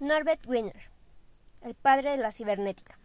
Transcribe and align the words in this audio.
Norbert 0.00 0.46
Wiener, 0.46 0.80
el 1.60 1.74
padre 1.74 2.12
de 2.12 2.16
la 2.16 2.32
cibernética. 2.32 2.98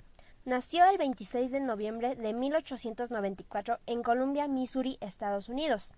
Nació 0.45 0.85
el 0.85 0.97
26 0.97 1.51
de 1.51 1.59
noviembre 1.59 2.15
de 2.15 2.31
1894 2.33 3.79
en 3.85 4.01
Columbia, 4.01 4.47
Missouri, 4.47 4.97
Estados 5.01 5.49
Unidos. 5.49 5.91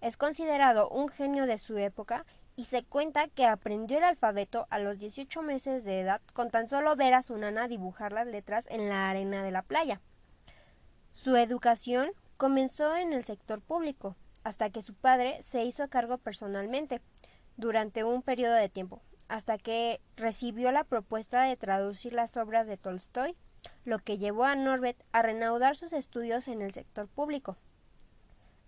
Es 0.00 0.16
considerado 0.16 0.88
un 0.88 1.08
genio 1.08 1.46
de 1.46 1.56
su 1.56 1.78
época 1.78 2.26
y 2.56 2.64
se 2.64 2.82
cuenta 2.82 3.28
que 3.28 3.46
aprendió 3.46 3.98
el 3.98 4.02
alfabeto 4.02 4.66
a 4.70 4.80
los 4.80 4.98
18 4.98 5.40
meses 5.42 5.84
de 5.84 6.00
edad 6.00 6.20
con 6.32 6.50
tan 6.50 6.66
solo 6.66 6.96
ver 6.96 7.14
a 7.14 7.22
su 7.22 7.36
nana 7.36 7.68
dibujar 7.68 8.12
las 8.12 8.26
letras 8.26 8.66
en 8.70 8.88
la 8.88 9.08
arena 9.08 9.44
de 9.44 9.52
la 9.52 9.62
playa. 9.62 10.00
Su 11.12 11.36
educación 11.36 12.10
comenzó 12.36 12.96
en 12.96 13.12
el 13.12 13.24
sector 13.24 13.60
público, 13.60 14.16
hasta 14.42 14.70
que 14.70 14.82
su 14.82 14.94
padre 14.94 15.40
se 15.44 15.62
hizo 15.62 15.86
cargo 15.86 16.18
personalmente 16.18 17.00
durante 17.56 18.02
un 18.02 18.22
periodo 18.22 18.54
de 18.54 18.68
tiempo 18.68 19.00
hasta 19.30 19.58
que 19.58 20.00
recibió 20.16 20.72
la 20.72 20.82
propuesta 20.82 21.44
de 21.44 21.56
traducir 21.56 22.12
las 22.12 22.36
obras 22.36 22.66
de 22.66 22.76
Tolstoy, 22.76 23.36
lo 23.84 24.00
que 24.00 24.18
llevó 24.18 24.42
a 24.42 24.56
Norbert 24.56 25.00
a 25.12 25.22
reanudar 25.22 25.76
sus 25.76 25.92
estudios 25.92 26.48
en 26.48 26.60
el 26.62 26.74
sector 26.74 27.06
público. 27.06 27.56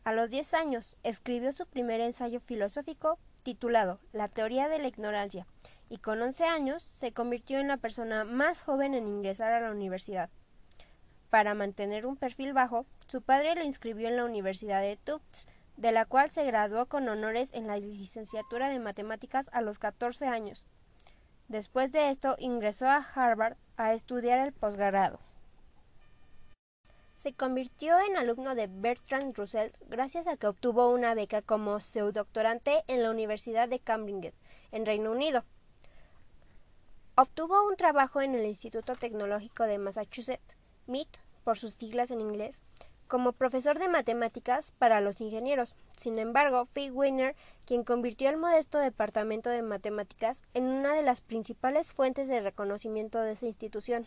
A 0.04 0.12
los 0.12 0.30
diez 0.30 0.54
años 0.54 0.96
escribió 1.02 1.50
su 1.50 1.66
primer 1.66 2.00
ensayo 2.00 2.38
filosófico 2.38 3.18
titulado 3.42 3.98
La 4.12 4.28
teoría 4.28 4.68
de 4.68 4.78
la 4.78 4.86
ignorancia, 4.86 5.48
y 5.90 5.98
con 5.98 6.22
once 6.22 6.44
años 6.44 6.84
se 6.84 7.12
convirtió 7.12 7.58
en 7.58 7.66
la 7.66 7.76
persona 7.78 8.22
más 8.22 8.62
joven 8.62 8.94
en 8.94 9.08
ingresar 9.08 9.52
a 9.52 9.60
la 9.60 9.72
universidad. 9.72 10.30
Para 11.28 11.54
mantener 11.54 12.06
un 12.06 12.16
perfil 12.16 12.52
bajo, 12.52 12.86
su 13.08 13.20
padre 13.20 13.56
lo 13.56 13.64
inscribió 13.64 14.06
en 14.06 14.16
la 14.16 14.24
Universidad 14.24 14.80
de 14.80 14.96
Tufts, 14.96 15.48
de 15.82 15.90
la 15.90 16.04
cual 16.04 16.30
se 16.30 16.44
graduó 16.44 16.86
con 16.86 17.08
honores 17.08 17.52
en 17.52 17.66
la 17.66 17.76
licenciatura 17.76 18.68
de 18.68 18.78
matemáticas 18.78 19.50
a 19.52 19.62
los 19.62 19.80
14 19.80 20.28
años. 20.28 20.68
Después 21.48 21.90
de 21.90 22.10
esto 22.10 22.36
ingresó 22.38 22.86
a 22.86 22.98
Harvard 22.98 23.56
a 23.76 23.92
estudiar 23.92 24.38
el 24.38 24.52
posgrado. 24.52 25.18
Se 27.16 27.32
convirtió 27.32 27.98
en 27.98 28.16
alumno 28.16 28.54
de 28.54 28.68
Bertrand 28.68 29.36
Russell 29.36 29.72
gracias 29.88 30.28
a 30.28 30.36
que 30.36 30.46
obtuvo 30.46 30.88
una 30.88 31.14
beca 31.14 31.42
como 31.42 31.80
pseudoctorante 31.80 32.84
en 32.86 33.02
la 33.02 33.10
Universidad 33.10 33.68
de 33.68 33.80
Cambridge, 33.80 34.34
en 34.70 34.86
Reino 34.86 35.10
Unido. 35.10 35.44
Obtuvo 37.16 37.66
un 37.66 37.74
trabajo 37.74 38.22
en 38.22 38.36
el 38.36 38.46
Instituto 38.46 38.94
Tecnológico 38.94 39.64
de 39.64 39.78
Massachusetts, 39.78 40.56
MIT 40.86 41.08
por 41.42 41.58
sus 41.58 41.74
siglas 41.74 42.12
en 42.12 42.20
inglés, 42.20 42.62
como 43.12 43.32
profesor 43.32 43.78
de 43.78 43.90
matemáticas 43.90 44.70
para 44.78 45.02
los 45.02 45.20
ingenieros. 45.20 45.76
Sin 45.98 46.18
embargo, 46.18 46.64
fue 46.72 46.90
Wiener 46.90 47.36
quien 47.66 47.84
convirtió 47.84 48.30
el 48.30 48.38
modesto 48.38 48.78
departamento 48.78 49.50
de 49.50 49.60
matemáticas 49.60 50.44
en 50.54 50.64
una 50.64 50.94
de 50.94 51.02
las 51.02 51.20
principales 51.20 51.92
fuentes 51.92 52.26
de 52.26 52.40
reconocimiento 52.40 53.20
de 53.20 53.32
esa 53.32 53.44
institución. 53.44 54.06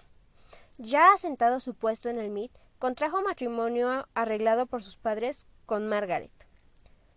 Ya 0.80 1.14
asentado 1.14 1.60
su 1.60 1.76
puesto 1.76 2.10
en 2.10 2.18
el 2.18 2.32
MIT, 2.32 2.52
contrajo 2.80 3.22
matrimonio 3.22 4.08
arreglado 4.16 4.66
por 4.66 4.82
sus 4.82 4.98
padres 4.98 5.46
con 5.68 5.88
Margaret. 5.88 6.32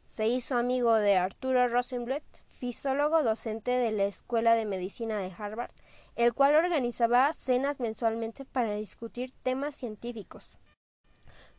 Se 0.05 0.29
hizo 0.29 0.59
amigo 0.59 0.93
de 0.93 1.17
Arturo 1.17 1.69
Rosenblatt, 1.69 2.23
fisiólogo 2.49 3.23
docente 3.23 3.71
de 3.71 3.93
la 3.93 4.05
Escuela 4.05 4.53
de 4.53 4.67
Medicina 4.67 5.21
de 5.21 5.33
Harvard, 5.39 5.71
el 6.17 6.35
cual 6.35 6.55
organizaba 6.55 7.33
cenas 7.33 7.81
mensualmente 7.81 8.45
para 8.45 8.75
discutir 8.75 9.33
temas 9.43 9.75
científicos 9.75 10.59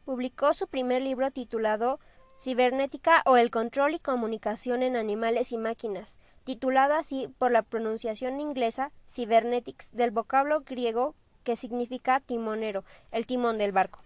publicó 0.05 0.53
su 0.53 0.67
primer 0.67 1.01
libro 1.01 1.31
titulado 1.31 1.99
Cibernética 2.37 3.21
o 3.25 3.37
el 3.37 3.51
control 3.51 3.95
y 3.95 3.99
comunicación 3.99 4.81
en 4.83 4.95
animales 4.95 5.51
y 5.51 5.57
máquinas, 5.57 6.15
titulado 6.45 6.93
así 6.93 7.27
por 7.37 7.51
la 7.51 7.63
pronunciación 7.63 8.39
inglesa 8.39 8.91
cybernetics 9.11 9.91
del 9.91 10.11
vocablo 10.11 10.61
griego 10.61 11.15
que 11.43 11.55
significa 11.55 12.19
timonero, 12.19 12.83
el 13.11 13.25
timón 13.25 13.57
del 13.57 13.71
barco. 13.71 13.99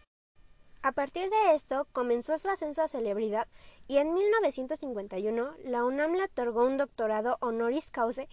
A 0.81 0.91
partir 0.91 1.29
de 1.29 1.55
esto 1.55 1.87
comenzó 1.93 2.37
su 2.37 2.49
ascenso 2.49 2.83
a 2.83 2.89
celebridad 2.89 3.47
y 3.87 3.97
en 3.97 4.13
1951 4.13 5.55
la 5.63 5.85
UNAM 5.85 6.13
le 6.13 6.25
otorgó 6.25 6.65
un 6.65 6.77
doctorado 6.77 7.37
honoris 7.39 7.89
causa 7.89 8.25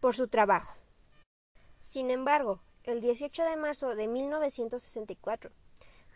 por 0.00 0.16
su 0.16 0.26
trabajo. 0.26 0.74
Sin 1.80 2.10
embargo, 2.10 2.60
el 2.82 3.00
18 3.00 3.44
de 3.44 3.56
marzo 3.56 3.94
de 3.94 4.08
1964, 4.08 5.52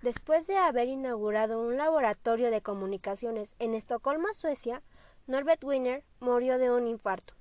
Después 0.02 0.46
de 0.46 0.56
haber 0.56 0.88
inaugurado 0.88 1.60
un 1.60 1.76
laboratorio 1.76 2.50
de 2.50 2.62
comunicaciones 2.62 3.50
en 3.58 3.74
Estocolmo, 3.74 4.32
Suecia, 4.32 4.82
Norbert 5.26 5.62
Wiener 5.62 6.04
murió 6.20 6.56
de 6.56 6.70
un 6.70 6.86
infarto. 6.86 7.34